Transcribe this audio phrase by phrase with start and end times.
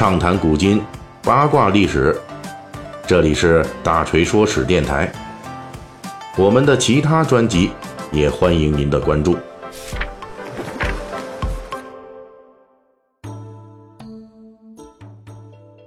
[0.00, 0.80] 畅谈古今，
[1.22, 2.18] 八卦历史。
[3.06, 5.12] 这里是大锤说史电台。
[6.38, 7.70] 我们的其他专辑
[8.10, 9.36] 也欢迎您的关注。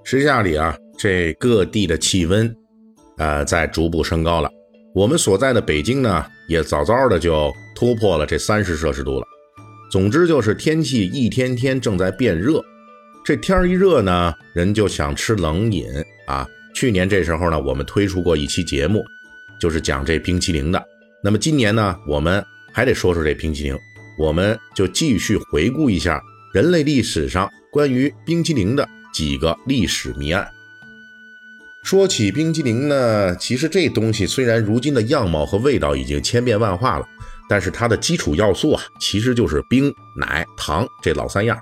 [0.04, 2.56] 时下里啊，这各地的气温，
[3.18, 4.50] 呃，在逐步升高了。
[4.94, 9.26] 我们所在的北京呢，也早早的就突破了这三十摄氏度了。
[9.92, 12.64] 总之就是天气一天天正在变热。
[13.24, 15.88] 这天一热呢，人就想吃冷饮
[16.28, 16.46] 啊。
[16.74, 19.06] 去年这时候呢，我们推出过一期节目，
[19.58, 20.84] 就是讲这冰淇淋的。
[21.24, 23.78] 那么今年呢，我们还得说说这冰淇淋，
[24.20, 26.22] 我们就继续回顾一下
[26.54, 30.46] 人类历史上关于冰淇淋的几个历史谜案。
[31.82, 37.08] 说起冰淇淋呢，其实这东西虽然如今的样貌和味道已经千变万化了，
[37.48, 41.58] 但是它的基础要素啊，其实就是冰、奶、糖这老三样。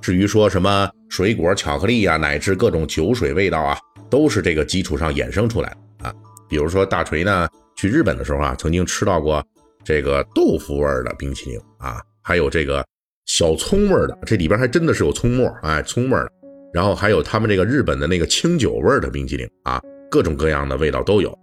[0.00, 3.76] 至于说什么水果、巧克力呀，乃至各种酒水味道啊，
[4.08, 6.14] 都是这个基础上衍生出来的啊。
[6.48, 9.44] 比如说大锤呢，去日本的时候啊，曾经吃到过
[9.84, 12.84] 这个豆腐味儿的冰淇淋啊，还有这个
[13.24, 16.30] 小葱味儿的，这里边还真的是有葱末，哎，葱味儿的。
[16.72, 21.36] 然后还有他们这个日本的那个清酒味儿的冰淇淋啊，各种各样的味道都有。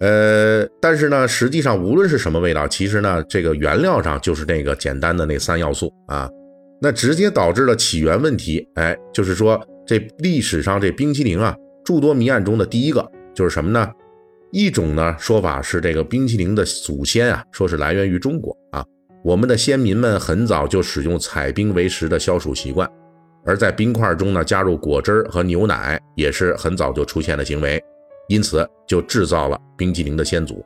[0.00, 6.28] 呃，但是呢，实际上无论是什么味道，其实呢，这个原料上就是那个简单的那三要素啊。
[6.80, 13.04] 那直接导致了起源问题，哎，就是说这历史上这冰淇淋啊，诸多谜案中的第一个
[13.34, 13.90] 就是什么呢？
[14.52, 18.84] 一种呢说法是这个冰淇淋的祖先啊，说是来源于中国啊，
[19.24, 22.88] 我们的先民们很早就使用采冰为食的消暑习惯，
[23.44, 27.82] 而在冰块中呢加入果汁和牛奶也是很早就出现的行为，
[28.28, 30.64] 因此就制造了冰淇淋的先祖。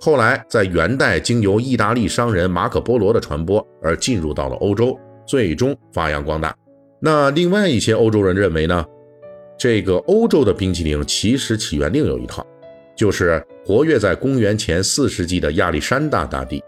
[0.00, 4.98] 后来在元代经由意大利商人马可波罗的传播而进入到了欧洲。
[5.26, 6.56] 最终发扬光大。
[7.00, 8.84] 那另外一些欧洲人认为呢，
[9.58, 12.46] 这个欧洲的冰淇淋其实起源另有一套，
[12.96, 16.62] 就是活跃在公元前四世纪的亚历山大大帝。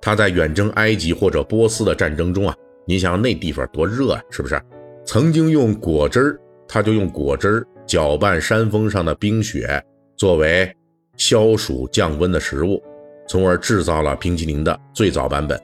[0.00, 4.60] 他在远征埃及或者波斯的战争中啊，你想那地方多热啊，是不是？
[5.04, 9.80] 曾经用果汁儿，他就用果汁儿搅拌山峰上的冰雪，
[10.16, 10.68] 作为
[11.16, 12.82] 消暑降温的食物，
[13.28, 15.60] 从而制造了冰淇淋的最早版本。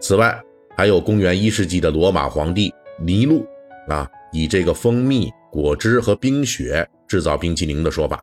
[0.00, 0.38] 此外，
[0.76, 2.70] 还有公元一世纪的罗马皇帝
[3.00, 3.46] 尼禄
[3.88, 8.22] 啊，以这个蜂蜜、果汁和冰雪制造冰淇淋的说法，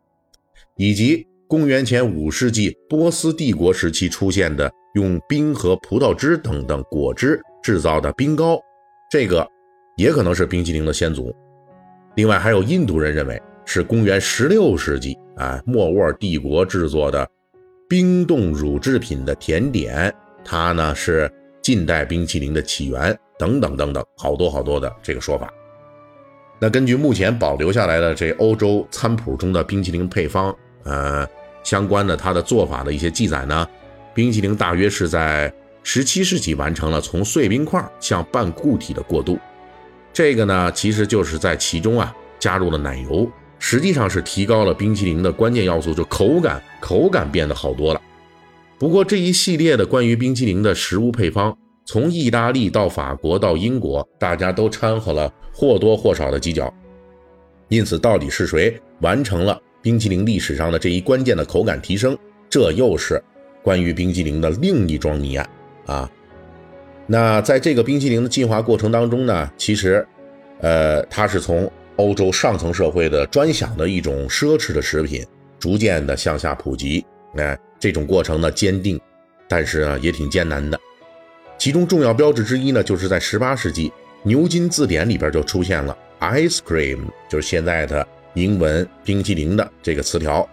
[0.77, 8.59] 以及公元前五世纪波斯帝国时期出现的用冰和葡萄汁等等果汁制造的冰糕，
[9.09, 9.47] 这个
[9.97, 11.35] 也可能是冰淇淋的先祖。
[12.15, 17.27] 另外，还有印度人认为是公元十六世纪啊，莫卧儿帝国制作的
[17.89, 20.13] 冰冻乳制品的甜点，
[20.45, 21.27] 它呢是。
[21.63, 25.51] 近代冰淇淋的起源等等等等，好多好多的这个说法。
[26.59, 31.25] 那根据目前保留下来的这欧洲餐谱中的冰淇淋配方，呃，
[31.63, 33.67] 相关的它的做法的一些记载呢，
[34.13, 35.51] 冰淇淋大约是在
[35.83, 39.39] 十七世纪完成了从碎冰块向半固体的过渡。
[40.11, 48.01] 这个呢，其实就是在其中啊加入了奶油，实际上是提高了冰淇淋的关键要素，就口感，口感变得好多了。
[48.79, 56.73] 不过这一系列的关于冰淇淋的食物配方，从意大利到法国到英国，大家都掺和了或多或少的几脚。
[57.69, 62.17] 因此，到底是谁完成了冰淇淋历史上的这一关键的口感提升？
[62.49, 63.23] 这又是
[63.63, 65.49] 关于冰淇淋的另一桩谜案
[65.85, 66.11] 啊！
[67.07, 70.05] 那在这个冰淇淋的进化过程当中呢，其实，
[70.59, 75.25] 呃，它是从欧洲上层社会的专享的一种奢侈的食品，
[75.57, 77.05] 逐渐的向下普及。
[77.37, 77.57] 哎。
[77.83, 78.97] 这种过程呢坚定，
[79.45, 80.79] 但是呢也挺艰难的。
[81.57, 83.91] 其中重要标志之一呢，就是在18世纪
[84.23, 90.47] 牛津字典里边就出现了 ice cream，就是现在的英文冰淇淋的这个词条。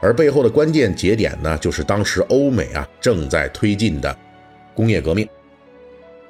[0.00, 4.16] 而背后的关键节点呢，就是当时欧美啊正在推进的
[4.74, 5.28] 工业革命。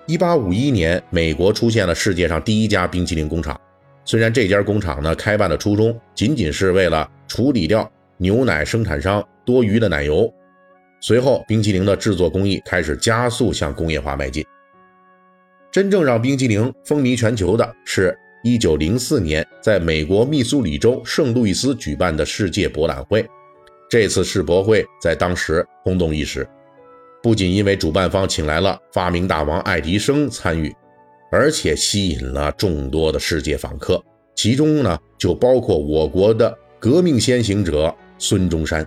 [0.09, 3.57] 1851年，美国出现了世界上第一家冰淇淋工厂。
[4.05, 9.23] 虽然这家工厂呢开办的初衷仅仅是为了处理掉牛奶生产商。
[9.45, 10.33] 多余的奶油，
[11.01, 14.47] 随后冰淇淋的制作工艺开始加速向工业化迈进。
[15.73, 23.29] 真正让冰淇淋风靡全球的是1904年在美国密苏里州圣路易斯举办的世界博览会。
[23.91, 26.49] 这次世博会在当时轰动一时，
[27.21, 30.73] 不仅因为主办方请来了发明大王爱迪生参与，
[31.33, 34.01] 而且吸引了众多的世界访客，
[34.37, 37.93] 其中呢就包括我国的革命先行者
[38.23, 38.87] 孙中山。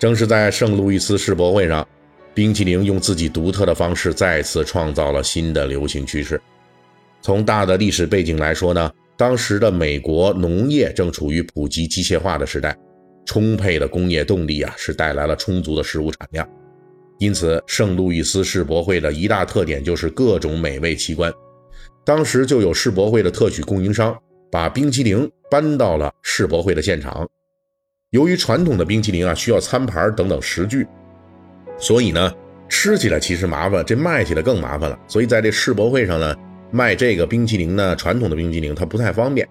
[0.00, 1.86] 正是在圣路易斯世博会上，
[2.34, 6.38] 冰淇淋用自己独特的方式再次创造了新的流行趋势。
[7.22, 12.76] 从大的历史背景来说呢，当时的美国农业正处于普及机械化的时代，
[13.24, 16.46] 充沛的工业动力啊，是带来了充足的食物产量。
[17.20, 21.32] 因此，圣路易斯世博会的一大特点就是各种美味奇观。
[22.04, 24.14] 当时就有世博会的特许供应商
[24.50, 27.26] 把冰淇淋搬到了世博会的现场。
[28.14, 30.86] 由于传统的冰淇淋啊需要餐盘等等食具，
[31.76, 32.32] 所以呢
[32.68, 34.96] 吃起来其实麻烦，这卖起来更麻烦了。
[35.08, 36.32] 所以在这世博会上呢
[36.70, 39.44] 卖这个冰淇淋呢，传统的冰淇淋它不太方便。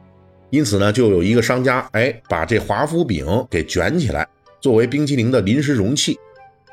[0.49, 4.25] 因此呢就有一个商家哎把这华夫饼给卷起来，
[4.61, 6.17] 作为冰淇淋的临时容器。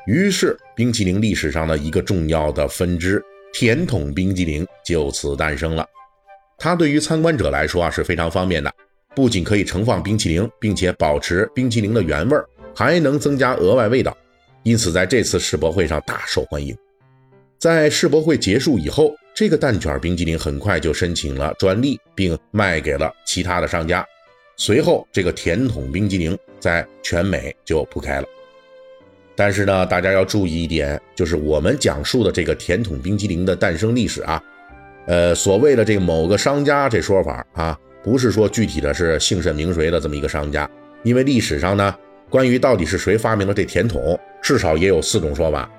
[0.07, 3.21] 于是，冰淇淋历史上的一个重要的分支——
[3.51, 5.85] 甜筒冰激凌就此诞生了。
[6.57, 8.73] 它对于参观者来说啊是非常方便的，
[9.15, 14.15] 不仅可以盛放冰淇淋，并且保持冰淇淋的原味儿，还能增加额外味道。
[14.63, 16.75] 因此，在这次世博会上大受欢迎。
[17.57, 24.05] 在世博会结束以后，这个蛋卷冰激凌很快就申请了专利，并卖给了其他的商家。
[24.57, 28.27] 随后，这个甜筒冰激凌在全美就铺开了。
[29.35, 34.43] 但是呢，大家要注意一点，就是我们讲述的这个甜筒冰激凌的诞生历史啊，
[35.07, 40.69] 呃，所谓的这个某个商家这说法啊，不是说具体的是姓甚名谁的这么一个商家，
[41.03, 41.95] 因为历史上呢，
[42.29, 45.69] 关于到底是谁发明了这甜筒，至少也有四种说法。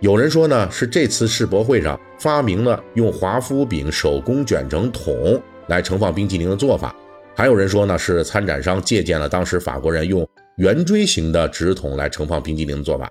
[0.00, 6.94] 有人说呢，是这次世博会上发明了用华夫饼手工卷成筒来盛放冰淇淋的做法，
[7.34, 10.28] 还有人说呢，是参展商借鉴了当时法国人用。
[10.56, 13.08] 圆锥形的纸筒来盛放冰激凌的做法，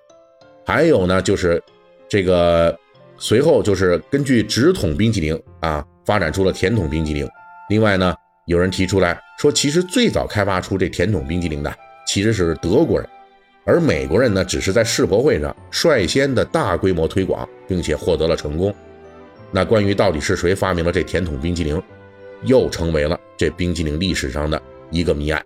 [0.66, 1.64] 还有呢，就是
[2.10, 2.78] 这个
[3.18, 7.26] 随后就是根据纸筒冰激凌啊，发展出了甜筒冰激凌。
[7.70, 8.14] 另外呢，
[8.48, 11.74] 有人提出来说，其实最早开发出这甜筒冰激凌的
[12.06, 13.06] 其实是德国人，
[13.66, 18.74] 而美国人呢，只是在世博会上率先的大规模推广，并且获得了成功。
[19.52, 21.82] 那关于到底是谁发明了这甜筒冰激凌，
[22.44, 24.62] 又成为了这冰激凌历史上的
[24.92, 25.44] 一个谜案。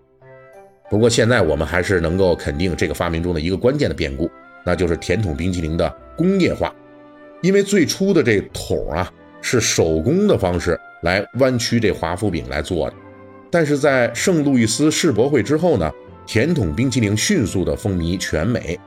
[0.88, 4.30] 不过现在我们还是能够肯定这个发明中的一个关键的变故，
[4.63, 6.71] 那就是甜筒冰淇淋的工业化。
[7.42, 12.95] 因为最初的这桶啊是手工的方式来弯曲这华夫饼来做的，
[13.49, 15.91] 但是在圣路易斯世博会之后呢，
[16.25, 18.79] 甜筒冰淇淋迅速的风靡全美，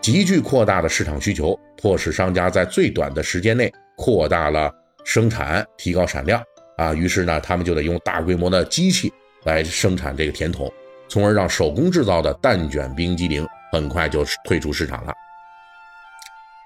[0.00, 4.70] 急剧扩大的市场需求，迫使商家在最短的时间内扩大了
[5.04, 6.42] 生产，提高产量
[6.76, 9.12] 啊，于是呢，他们就得用大规模的机器
[9.44, 10.70] 来生产这个甜筒。
[11.08, 15.12] 从而让手工制造的蛋卷冰激凌很快就退出市场了。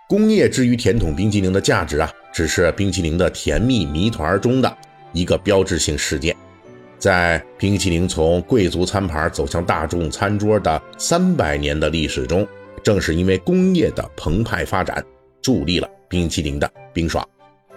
[0.08, 4.76] 工业之于甜筒冰激凌的价值啊，只是冰淇淋的甜蜜谜团中的
[5.12, 6.34] 一个标志性事件。
[6.96, 12.46] 在冰淇淋从贵族餐盘走向大众餐桌的三百年的历史中，
[12.84, 15.04] 正是因为工业的澎湃发展，
[15.42, 17.26] 助力了冰淇淋的冰爽。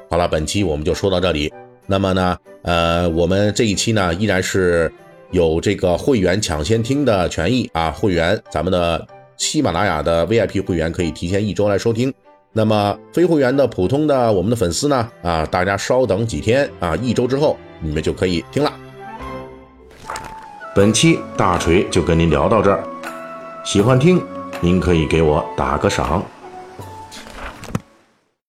[0.07, 1.51] 好了，本期我们就说到这里。
[1.87, 4.91] 那么呢，呃，我们这一期呢，依然是。
[5.31, 7.91] 有这个会员抢先听的权益啊！
[7.91, 9.07] 会员，咱们的
[9.39, 12.13] 喜马拉雅的 VIP 会员可以提前一周来收听。
[12.51, 15.09] 那么非会员的普通的我们的粉丝呢？
[15.23, 18.71] 啊，大家稍等几天啊，一周之后你们就可以听了。
[20.75, 22.83] 本期大锤就跟您聊到这儿，
[23.63, 24.21] 喜欢听
[24.61, 26.23] 您可以给我打个赏。